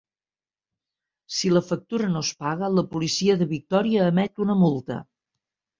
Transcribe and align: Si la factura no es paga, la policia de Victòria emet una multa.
Si 1.39 1.51
la 1.57 1.63
factura 1.67 2.09
no 2.15 2.23
es 2.27 2.33
paga, 2.43 2.73
la 2.79 2.87
policia 2.97 3.39
de 3.45 3.51
Victòria 3.55 4.13
emet 4.15 4.47
una 4.49 4.59
multa. 4.67 5.01